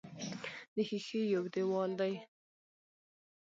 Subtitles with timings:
[0.75, 2.13] د ښیښې یو دېوال دی.